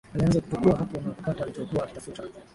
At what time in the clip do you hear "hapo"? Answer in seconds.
0.77-1.01